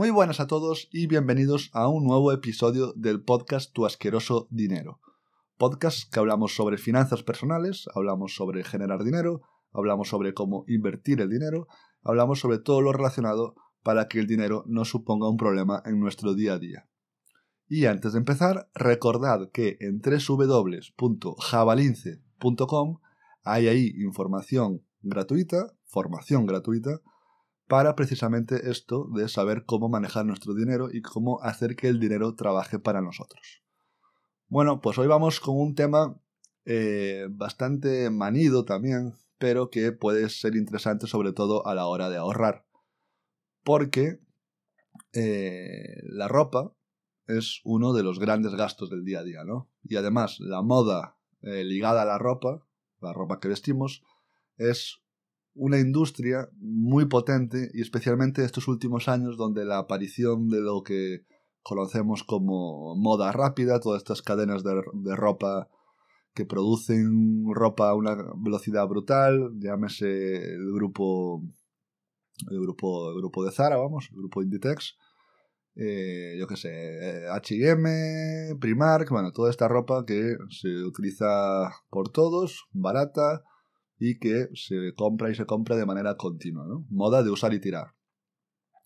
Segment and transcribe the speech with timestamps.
[0.00, 4.98] Muy buenas a todos y bienvenidos a un nuevo episodio del podcast Tu asqueroso dinero.
[5.58, 9.42] Podcast que hablamos sobre finanzas personales, hablamos sobre generar dinero,
[9.74, 11.68] hablamos sobre cómo invertir el dinero,
[12.02, 16.32] hablamos sobre todo lo relacionado para que el dinero no suponga un problema en nuestro
[16.32, 16.88] día a día.
[17.68, 23.00] Y antes de empezar, recordad que en www.javalince.com
[23.44, 27.02] hay ahí información gratuita, formación gratuita,
[27.70, 32.34] para precisamente esto de saber cómo manejar nuestro dinero y cómo hacer que el dinero
[32.34, 33.62] trabaje para nosotros.
[34.48, 36.20] Bueno, pues hoy vamos con un tema
[36.64, 42.16] eh, bastante manido también, pero que puede ser interesante sobre todo a la hora de
[42.16, 42.66] ahorrar.
[43.62, 44.18] Porque
[45.12, 46.74] eh, la ropa
[47.28, 49.70] es uno de los grandes gastos del día a día, ¿no?
[49.84, 52.66] Y además la moda eh, ligada a la ropa,
[53.00, 54.02] la ropa que vestimos,
[54.56, 55.00] es
[55.60, 61.26] una industria muy potente y especialmente estos últimos años donde la aparición de lo que
[61.62, 64.80] conocemos como moda rápida, todas estas cadenas de,
[65.14, 65.68] ropa
[66.32, 71.42] que producen ropa a una velocidad brutal, llámese el grupo
[72.50, 74.96] el grupo, el grupo de Zara, vamos, el grupo Inditex,
[75.74, 82.66] eh, yo qué sé, H&M, Primark, bueno, toda esta ropa que se utiliza por todos,
[82.72, 83.42] barata,
[84.00, 86.86] y que se compra y se compra de manera continua, ¿no?
[86.88, 87.94] Moda de usar y tirar.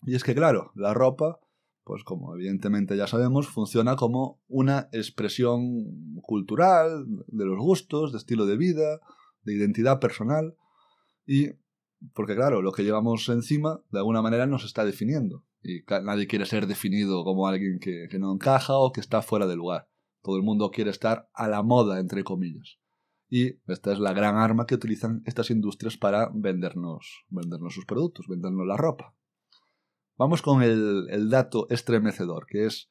[0.03, 1.39] Y es que, claro, la ropa,
[1.85, 8.45] pues como evidentemente ya sabemos, funciona como una expresión cultural de los gustos, de estilo
[8.45, 8.99] de vida,
[9.43, 10.57] de identidad personal,
[11.25, 11.51] y
[12.13, 15.45] porque, claro, lo que llevamos encima de alguna manera nos está definiendo.
[15.63, 19.47] Y nadie quiere ser definido como alguien que, que no encaja o que está fuera
[19.47, 19.87] de lugar.
[20.21, 22.79] Todo el mundo quiere estar a la moda, entre comillas.
[23.27, 28.27] Y esta es la gran arma que utilizan estas industrias para vendernos, vendernos sus productos,
[28.27, 29.15] vendernos la ropa.
[30.17, 32.89] Vamos con el, dato estremecedor, que es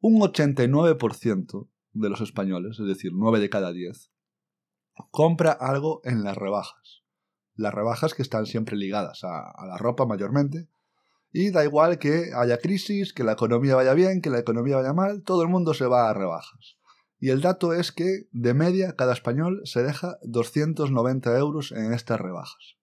[0.00, 4.12] un 89% de los españoles, es decir, 9 de cada 10,
[5.10, 7.02] compra algo en las rebajas.
[7.56, 10.68] Las rebajas que están siempre ligadas a, a la ropa mayormente,
[11.32, 14.92] y da igual que haya crisis, que la economía vaya bien, que la economía vaya
[14.92, 16.76] mal, todo el mundo se va a rebajas.
[17.18, 22.20] Y el dato es que, de media, cada español se deja 290 euros en estas
[22.20, 22.76] rebajas.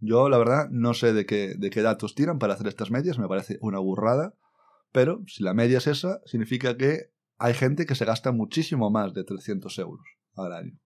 [0.00, 3.18] Yo, la verdad, no sé de qué, de qué datos tiran para hacer estas medias,
[3.18, 4.34] me parece una burrada,
[4.90, 9.14] pero si la media es esa, significa que hay gente que se gasta muchísimo más
[9.14, 10.78] de 300 euros al año.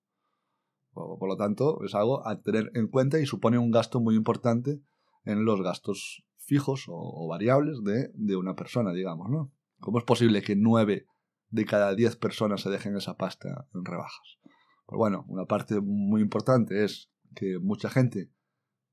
[0.93, 4.81] Por, lo tanto, es algo a tener en cuenta y supone un gasto muy importante
[5.25, 9.53] en los gastos fijos o, variables de, de, una persona, digamos, ¿no?
[9.79, 11.07] ¿Cómo es posible que nueve
[11.57, 14.39] de cada 10 personas se dejen esa pasta en rebajas.
[14.85, 18.31] Pues bueno, una parte muy importante es que mucha gente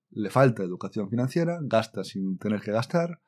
[0.09, 3.19] le falta educación financiera, gasta sin tener que gastar,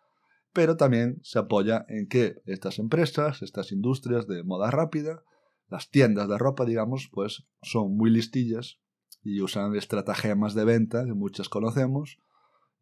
[0.53, 5.21] pero también se apoya en que estas empresas, estas industrias de moda rápida,
[5.67, 8.79] las tiendas de ropa, digamos, pues son muy listillas
[9.21, 12.19] y usan estratagemas de venta que muchas conocemos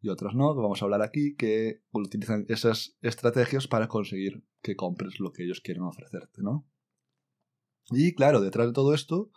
[0.04, 5.18] y otras no, vamos a hablar aquí, que utilizan esas estrategias para conseguir que compres
[5.18, 6.68] lo que ellos quieren ofrecerte, ¿no?
[7.90, 9.30] Y claro, detrás de todo esto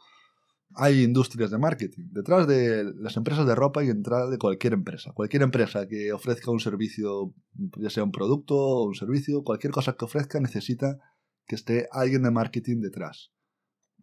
[0.76, 2.10] hay industrias de marketing.
[2.12, 5.14] Detrás de las empresas de ropa y detrás de cualquier empresa.
[5.14, 7.34] Cualquier empresa que ofrezca un servicio,
[7.78, 11.00] ya sea un producto o un servicio, cualquier cosa que ofrezca necesita
[11.46, 13.32] que esté alguien de marketing detrás.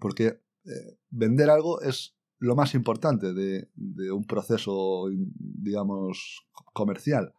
[0.01, 3.69] Porque eh, vender algo es lo más importante de,
[4.13, 7.33] un proceso, digamos, comercial.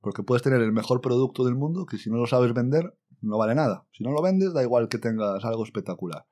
[0.00, 3.38] Porque puedes tener el mejor producto del mundo que si no lo sabes vender, no
[3.38, 3.86] vale nada.
[3.92, 6.26] Si no lo vendes, da igual que tengas algo espectacular.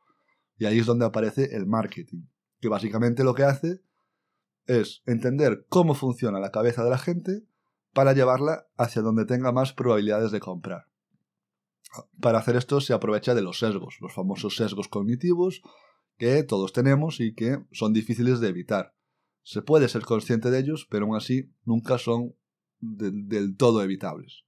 [0.59, 2.23] Y ahí es donde aparece el marketing,
[2.61, 3.81] que básicamente lo que hace
[4.67, 7.45] es entender cómo funciona la cabeza de la gente
[7.93, 10.87] para llevarla hacia donde tenga más probabilidades de comprar.
[12.21, 15.63] Para hacer esto se aprovecha de los sesgos, los famosos sesgos cognitivos
[16.21, 18.95] que todos tenemos y que son difíciles de evitar.
[19.43, 22.35] Se puede ser consciente de ellos, pero aún así nunca son
[22.79, 24.45] del todo evitables.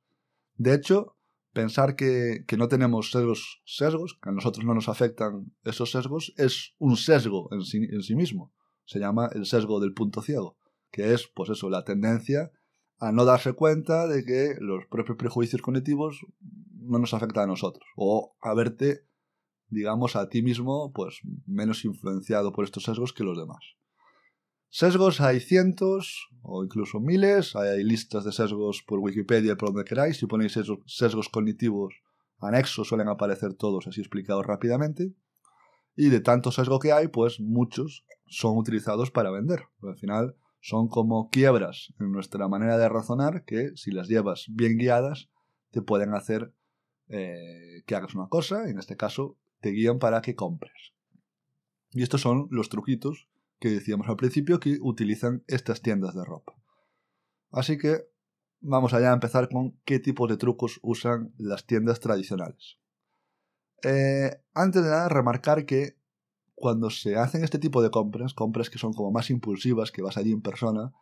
[0.56, 1.17] De hecho,
[1.55, 6.75] pensar que, no tenemos sesgos, sesgos, que a nosotros no nos afectan esos sesgos, es
[6.79, 8.52] un sesgo en sí, en sí mismo.
[8.85, 10.58] Se llama el sesgo del punto ciego,
[10.91, 12.52] que es, pues eso, la tendencia
[12.99, 16.20] a no darse cuenta de que los propios prejuicios cognitivos
[16.82, 19.06] no nos afectan a nosotros, o a verte
[19.72, 23.64] digamos, a ti mismo, pues menos influenciado por estos sesgos que los demás.
[24.69, 30.16] Sesgos hay cientos o incluso miles, hay listas de sesgos por Wikipedia, por donde queráis,
[30.16, 31.94] si ponéis sesgos cognitivos
[32.40, 35.12] anexos suelen aparecer todos así explicados rápidamente.
[35.94, 39.64] Y de tanto sesgo que hay, pues muchos son utilizados para vender.
[39.82, 44.78] al final son como quiebras en nuestra manera de razonar que si las llevas bien
[44.78, 45.28] guiadas
[45.70, 46.54] te pueden hacer
[47.08, 50.93] eh, que hagas una cosa, en este caso te guían para que compres.
[51.93, 53.29] Y estos son los truquitos
[53.59, 56.55] que decíamos al principio que utilizan estas tiendas de ropa.
[57.50, 58.09] Así que
[58.61, 62.79] vamos allá a empezar con qué tipos de trucos usan las tiendas tradicionales.
[63.85, 65.97] Eh, antes de nada, remarcar que
[66.55, 70.17] cuando se hacen este tipo de compras, compras que son como más impulsivas, que vas
[70.17, 70.93] allí en persona,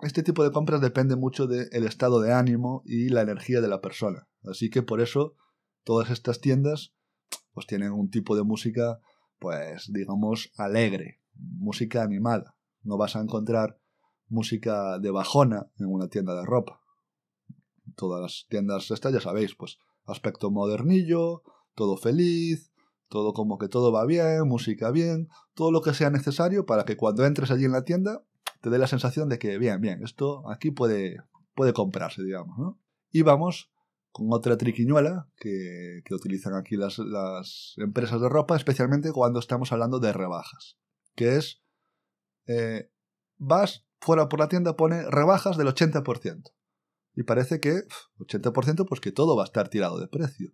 [0.00, 3.80] este tipo de compras depende mucho del estado de ánimo y la energía de la
[3.80, 4.28] persona.
[4.44, 5.36] Así que por eso
[5.84, 6.94] todas estas tiendas
[7.52, 9.00] pues tienen un tipo de música
[9.42, 12.54] pues digamos alegre, música animada.
[12.82, 13.76] No vas a encontrar
[14.28, 16.80] música de bajona en una tienda de ropa.
[17.96, 21.42] Todas las tiendas estas ya sabéis, pues aspecto modernillo,
[21.74, 22.72] todo feliz,
[23.08, 26.96] todo como que todo va bien, música bien, todo lo que sea necesario para que
[26.96, 28.22] cuando entres allí en la tienda
[28.60, 31.16] te dé la sensación de que bien, bien, esto aquí puede,
[31.54, 32.78] puede comprarse, digamos, ¿no?
[33.10, 33.70] Y vamos
[34.12, 39.72] con otra triquiñuela que, que utilizan aquí las, las, empresas de ropa, especialmente cuando estamos
[39.72, 40.78] hablando de rebajas,
[41.14, 41.62] que es,
[42.46, 42.90] eh,
[43.38, 46.52] vas fuera por la tienda, pone rebajas del 80%.
[47.14, 47.82] Y parece que
[48.18, 50.52] 80% pues que todo va a estar tirado de precio.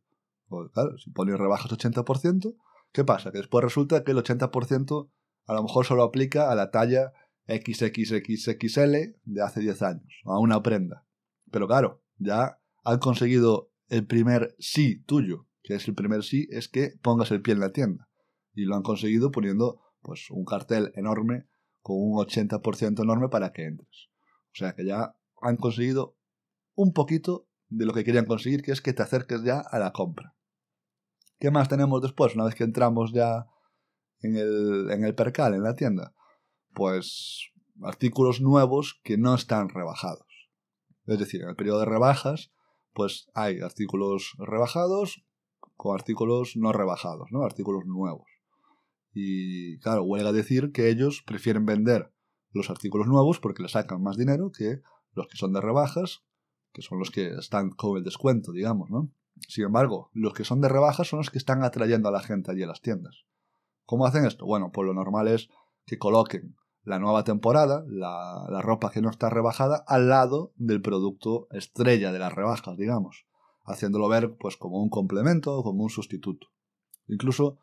[0.73, 2.57] Claro, si pone rebajas 80%,
[2.93, 3.31] ¿qué pasa?
[3.33, 5.11] Que después resulta que el 80%
[5.47, 7.13] a lo mejor solo aplica a la talla
[7.49, 11.07] XXXXL de hace 10 años, a una prenda.
[11.51, 16.69] Pero claro, ya han conseguido el primer sí tuyo, que es el primer sí, es
[16.69, 18.09] que pongas el pie en la tienda.
[18.55, 21.47] Y lo han conseguido poniendo pues un cartel enorme
[21.83, 24.09] con un 80% enorme para que entres.
[24.47, 26.17] O sea que ya han conseguido
[26.75, 29.93] un poquito de lo que querían conseguir, que es que te acerques ya a la
[29.93, 30.35] compra.
[31.39, 33.47] ¿Qué más tenemos después, una vez que entramos ya
[34.21, 36.15] en el, en el percal, en la tienda?
[36.75, 37.51] Pues
[37.83, 40.27] artículos nuevos que no están rebajados.
[41.05, 42.51] Es decir, en el periodo de rebajas,
[42.93, 45.25] pues hay artículos rebajados
[45.77, 47.45] con artículos no rebajados, ¿no?
[47.45, 48.27] Artículos nuevos.
[49.13, 52.13] Y claro, huelga decir que ellos prefieren vender
[52.53, 54.83] los artículos nuevos porque le sacan más dinero que
[55.13, 56.25] los que son de rebajas,
[56.73, 59.11] que son los que están con el descuento, digamos, ¿no?
[59.47, 62.51] Sin embargo, los que son de rebajas son los que están atrayendo a la gente
[62.51, 63.25] allí a las tiendas.
[63.87, 64.45] ¿Cómo hacen esto?
[64.45, 65.49] Bueno, pues lo normal es
[65.87, 71.49] que coloquen la nueva temporada, la, ropa que no está rebajada, al lado del producto
[71.51, 73.27] estrella de las rebajas, digamos,
[73.65, 76.49] haciéndolo ver pues como un complemento o como un sustituto.
[77.07, 77.59] Incluso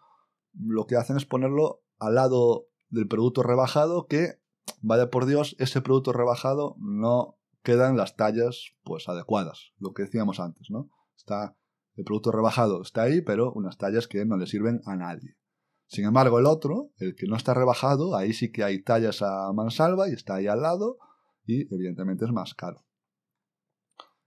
[0.53, 4.39] lo que hacen es ponerlo al lado del producto rebajado que,
[4.81, 10.03] vaya por Dios, ese producto rebajado no queda en las tallas pues adecuadas, lo que
[10.03, 10.89] decíamos antes, ¿no?
[11.15, 11.55] Está
[11.95, 15.37] el producto rebajado está ahí, pero unas tallas que no le sirven a nadie.
[15.87, 19.51] Sin embargo, el otro, el que no está rebajado, ahí sí que hay tallas a
[19.53, 20.97] mansalva y está ahí al lado
[21.45, 22.85] y evidentemente es más caro.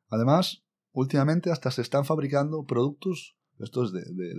[0.08, 4.34] Además, últimamente hasta se están fabricando productos, estos de, de,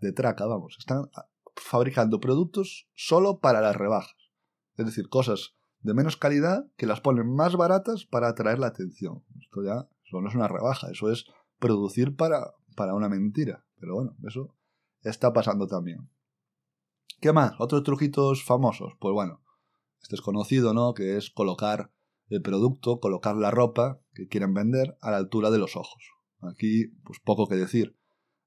[0.00, 1.08] de, traca, vamos, están
[1.56, 4.16] fabricando productos solo para las rebajas.
[4.76, 9.22] Es decir, cosas de menos calidad que las ponen más baratas para atraer la atención.
[9.40, 11.26] Esto ya eso no es una rebaja, eso es
[11.58, 13.64] producir para, para una mentira.
[13.78, 14.54] Pero bueno, eso
[15.02, 16.08] está pasando también.
[17.24, 17.54] ¿Qué más?
[17.58, 18.92] Otros truquitos famosos.
[19.00, 19.40] Pues bueno,
[20.02, 20.92] este es conocido, ¿no?
[20.92, 21.90] Que es colocar
[22.28, 26.04] el producto, colocar la ropa que quieren vender a la altura de los ojos.
[26.42, 27.96] Aquí, pues poco que decir.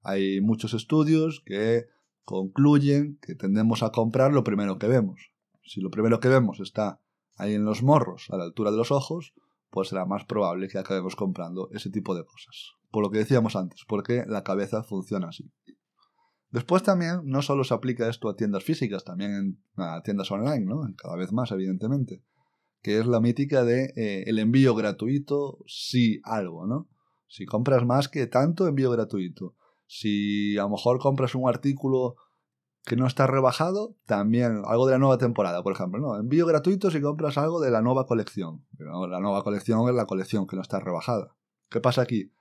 [0.03, 1.85] Hay muchos estudios que
[2.23, 5.31] concluyen que tendemos a comprar lo primero que vemos.
[5.65, 7.01] Si lo primero que vemos está
[7.35, 9.33] ahí en los morros, a la altura de los ojos,
[9.71, 12.73] pues será más probable que acabemos comprando ese tipo de cosas.
[12.91, 15.51] Por lo que decíamos antes, porque la cabeza funciona así.
[16.51, 20.81] Después también no solo se aplica esto a tiendas físicas, también a tiendas online, ¿no?
[20.95, 22.23] Cada vez más, evidentemente.
[22.81, 26.87] Que es la mítica de eh, el envío gratuito, si algo, ¿no?
[27.27, 29.55] Si compras más que tanto, envío gratuito.
[29.87, 32.15] Si a lo mejor compras un artículo
[32.85, 36.17] que no está rebajado, también algo de la nueva temporada, por ejemplo, ¿no?
[36.17, 38.65] Envío gratuito si compras algo de la nueva colección.
[38.79, 41.35] la nueva colección es la colección que no está rebajada.
[41.69, 42.31] ¿Qué pasa aquí?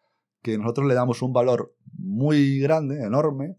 [0.43, 3.57] Que nosotros le damos un valor muy grande, enorme,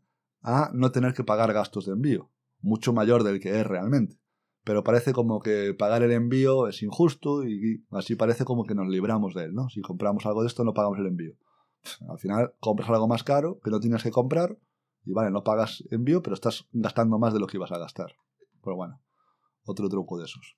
[0.49, 4.17] a no tener que pagar gastos de envío, mucho mayor del que es realmente.
[4.63, 8.87] Pero parece como que pagar el envío es injusto y así parece como que nos
[8.87, 9.67] libramos de él, ¿no?
[9.67, 11.33] Si compramos algo de esto no pagamos el envío.
[12.09, 14.57] Al final compras algo más caro que no tienes que comprar
[15.03, 18.13] y vale, no pagas envío, pero estás gastando más de lo que ibas a gastar.
[18.63, 19.01] Pero bueno,
[19.65, 20.57] otro truco de esos.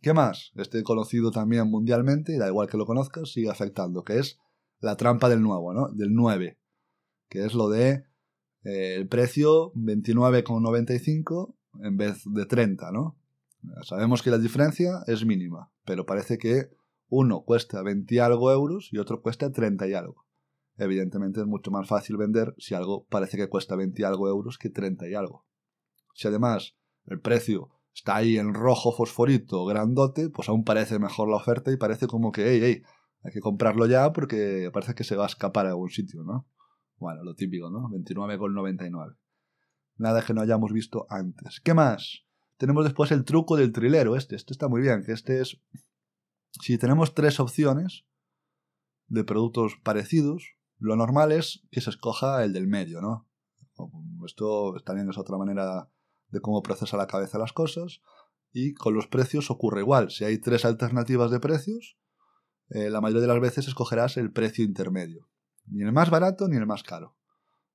[0.00, 0.50] ¿Qué más?
[0.56, 4.40] Este conocido también mundialmente, y da igual que lo conozcas, sigue afectando, que es
[4.80, 5.88] la trampa del nuevo, ¿no?
[5.88, 6.58] Del 9,
[7.28, 8.07] que es lo de
[8.68, 13.16] eh, el precio 29,95 en vez de 30, ¿no?
[13.82, 16.68] Sabemos que la diferencia es mínima, pero parece que
[17.08, 20.26] uno cuesta 20 y algo euros y otro cuesta 30 y algo.
[20.76, 24.58] evidentemente es mucho más fácil vender si algo parece que cuesta 20 y algo euros
[24.58, 25.46] que 30 y algo.
[26.14, 31.36] Si además el precio está ahí en rojo fosforito, grandote, pues aún parece mejor la
[31.36, 32.82] oferta y parece como que, hey, hey,
[33.22, 36.46] hay que comprarlo ya porque parece que se va a escapar a algún sitio, ¿no?
[36.98, 37.88] Bueno, lo típico, ¿no?
[37.88, 39.16] 29,99.
[39.96, 41.60] Nada que no hayamos visto antes.
[41.60, 42.24] ¿Qué más?
[42.56, 44.36] Tenemos después el truco del trilero, este.
[44.36, 45.60] Este está muy bien, que este es...
[46.60, 48.04] Si tenemos tres opciones
[49.06, 53.28] de productos parecidos, lo normal es que se escoja el del medio, ¿no?
[54.26, 55.88] Esto también es otra manera
[56.30, 58.00] de cómo procesa la cabeza las cosas.
[58.52, 60.10] Y con los precios ocurre igual.
[60.10, 61.96] Si hay tres alternativas de precios,
[62.70, 65.28] eh, la mayoría de las veces escogerás el precio intermedio.
[65.70, 67.16] Ni el más barato ni el más caro.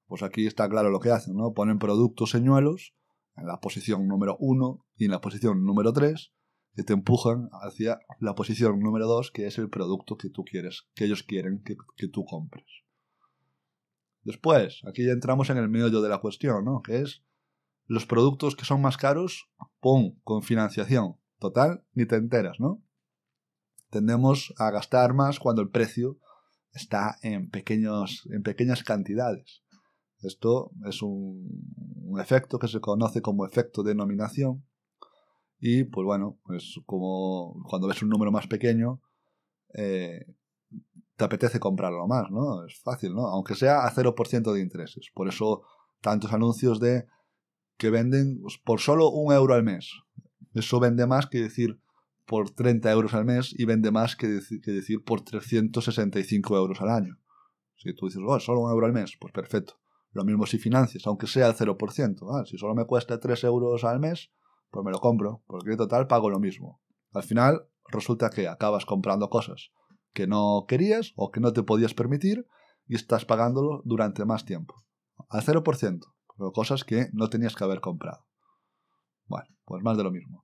[0.07, 1.53] Pues aquí está claro lo que hacen, ¿no?
[1.53, 2.93] Ponen productos señuelos
[3.35, 6.33] en la posición número 1 y en la posición número 3
[6.75, 10.87] que te empujan hacia la posición número 2 que es el producto que tú quieres,
[10.95, 12.65] que ellos quieren que, tú compres.
[14.23, 16.81] Después, aquí ya entramos en el meollo de la cuestión, ¿no?
[16.81, 17.23] Que es
[17.85, 20.15] los productos que son más caros, ¡pum!
[20.23, 21.17] con financiación.
[21.39, 22.81] Total, ni te enteras, ¿no?
[23.89, 26.17] Tendemos a gastar más cuando el precio
[26.73, 29.63] está en, pequeños, en pequeñas cantidades.
[30.21, 31.73] Esto es un,
[32.19, 34.65] efecto que se conoce como efecto de nominación.
[35.59, 39.01] Y pues bueno, pues como cuando ves un número más pequeño,
[39.73, 40.25] eh,
[41.15, 42.65] te apetece comprarlo más, ¿no?
[42.65, 43.27] Es fácil, ¿no?
[43.27, 45.09] Aunque sea a 0% de intereses.
[45.13, 45.63] Por eso
[46.01, 47.07] tantos anuncios de
[47.77, 49.91] que venden pues, por solo un euro al mes.
[50.53, 51.79] Eso vende más que decir
[52.25, 57.19] por 30 euros al mes y vende más que, decir por 365 euros al año.
[57.75, 59.75] Si tú dices, oh, solo un euro al mes, pues perfecto.
[60.11, 62.17] Lo mismo si financias, aunque sea el 0%.
[62.31, 64.31] Ah, si solo me cuesta 3 euros al mes,
[64.69, 66.81] pues me lo compro, porque en total pago lo mismo.
[67.11, 69.71] Al final resulta que acabas comprando cosas
[70.13, 72.45] que no querías o que no te podías permitir
[72.87, 74.75] y estás pagándolo durante más tiempo.
[75.29, 78.25] Al 0% pero cosas que no tenías que haber comprado.
[79.25, 80.42] Bueno, pues más de lo mismo.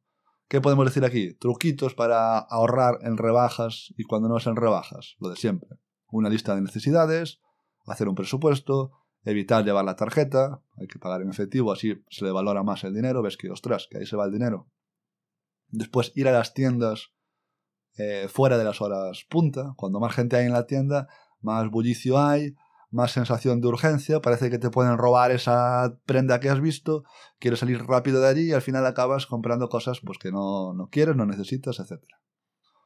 [0.49, 1.35] ¿Qué podemos decir aquí?
[1.35, 5.69] Truquitos para ahorrar en rebajas y cuando no es en rebajas, lo de siempre.
[6.07, 7.39] Una lista de necesidades,
[7.85, 8.91] hacer un presupuesto,
[9.23, 12.95] evitar llevar la tarjeta, hay que pagar en efectivo, así se le valora más el
[12.95, 14.71] dinero, ves que, ostras, que ahí se va el dinero.
[15.67, 17.11] Después ir a las tiendas
[17.99, 21.09] eh, fuera de las horas punta, cuando más gente hay en la tienda,
[21.41, 22.55] más bullicio hay,
[22.91, 27.03] más sensación de urgencia, parece que te pueden robar esa prenda que has visto,
[27.39, 30.89] quieres salir rápido de allí y al final acabas comprando cosas pues, que no, no
[30.89, 32.03] quieres, no necesitas, etc.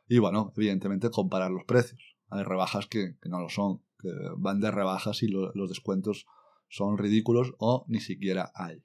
[0.08, 2.18] Y bueno, evidentemente comparar los precios.
[2.30, 6.26] Hay rebajas que, no lo son, que van de rebajas y los descuentos
[6.68, 8.84] son ridículos o ni siquiera hay.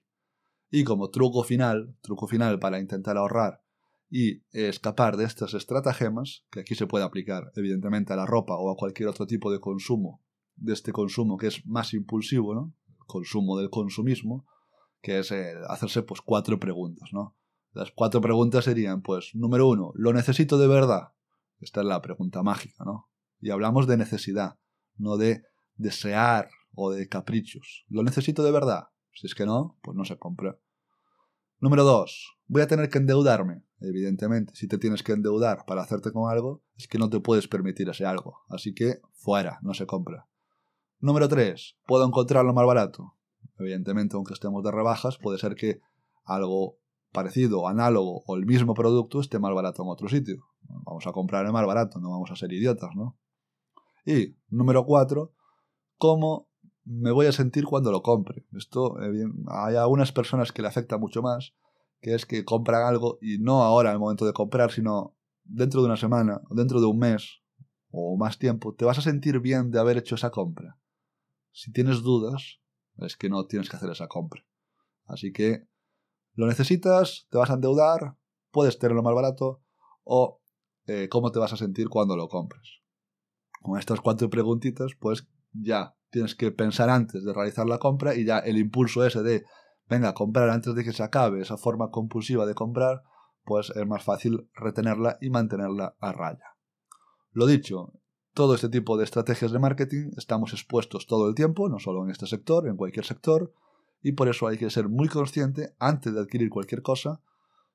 [0.71, 3.63] Y como truco final, truco final para intentar ahorrar
[4.11, 8.71] y escapar de estas estratagemas, que aquí se puede aplicar evidentemente a la ropa o
[8.71, 10.23] a cualquier otro tipo de consumo
[10.61, 12.75] de este consumo que es más impulsivo, ¿no?
[13.07, 14.47] Consumo del consumismo,
[15.01, 15.33] que es
[15.69, 17.37] hacerse pues cuatro preguntas, ¿no?
[17.73, 21.13] Las cuatro preguntas serían, pues, número uno, ¿lo necesito de verdad?
[21.61, 23.09] Esta es la pregunta mágica, ¿no?
[23.41, 24.59] Y hablamos de necesidad,
[24.97, 25.43] no de
[25.77, 27.85] desear o de caprichos.
[27.89, 28.89] ¿Lo necesito de verdad?
[29.13, 30.59] Si es que no, pues no se compra.
[31.61, 33.65] Número dos, voy a tener que endeudarme.
[33.81, 37.49] Evidentemente, si te tienes que endeudar para hacerte con algo, es que no te puedes
[37.49, 38.39] permitir ese algo.
[38.49, 40.29] Así que fuera, no se compra.
[41.01, 41.77] Número 3.
[41.87, 43.15] ¿Puedo encontrarlo más barato?
[43.57, 45.81] Evidentemente, aunque estemos de rebajas, puede ser que
[46.25, 46.79] algo
[47.13, 50.43] parecido, análogo o el mismo producto esté más barato en otro sitio.
[50.63, 53.17] Vamos a comprar el más barato, no vamos a ser idiotas, ¿no?
[54.05, 55.33] Y número 4.
[55.99, 56.49] ¿Cómo
[56.85, 58.45] me voy a sentir cuando lo compre?
[58.57, 58.97] Esto
[59.47, 61.55] hay algunas personas que le afecta mucho más,
[62.01, 65.15] que es que compran algo y no ahora el momento de comprar, sino
[65.45, 67.41] dentro de una semana, dentro de un mes
[67.93, 70.77] o más tiempo, te vas a sentir bien de haber hecho esa compra
[71.59, 72.61] si tienes dudas,
[72.99, 74.47] es que no tienes que hacer esa compra.
[75.07, 75.67] Así que
[76.35, 78.17] lo necesitas, te vas a endeudar,
[78.53, 79.61] puedes tenerlo más barato
[80.05, 80.41] o
[80.87, 82.81] eh, cómo te vas a sentir cuando lo compres.
[83.61, 88.25] Con estas cuatro preguntitas, pues ya tienes que pensar antes de realizar la compra y
[88.25, 89.45] ya el impulso ese de,
[89.87, 93.03] venga, comprar antes de que se acabe esa forma compulsiva de comprar,
[93.43, 96.57] pues es más fácil retenerla y mantenerla a raya.
[97.33, 97.95] Lo dicho,
[98.39, 102.13] todo este tipo de estrategias de marketing estamos expuestos todo el tiempo, no solo en
[102.13, 103.53] este sector, en cualquier sector,
[104.01, 107.21] y por eso hay que ser muy consciente antes de adquirir cualquier cosa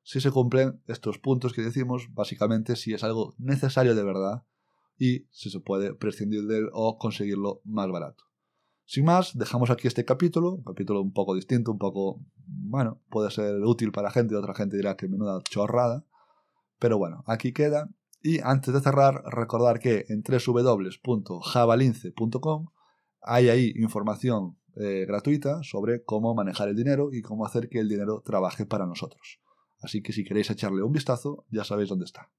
[0.03, 4.46] si se cumplen estos puntos que decimos, básicamente si es algo necesario de verdad
[4.98, 8.24] y si se puede prescindir de él o conseguirlo más barato.
[8.86, 13.32] Sin más, dejamos aquí este capítulo, un capítulo un poco distinto, un poco, bueno, puede
[13.32, 16.05] ser útil para gente, otra gente dirá que menuda chorrada,
[16.79, 17.89] pero bueno, aquí queda
[18.24, 22.68] y antes de cerrar, recordar que en www.javalince.com
[23.22, 27.88] Hay ahí información eh, gratuita sobre cómo manejar el dinero y cómo hacer que el
[27.89, 29.39] dinero trabaje para nosotros.
[29.82, 32.32] Así que si queréis echarle un vistazo, ya sabéis dónde está.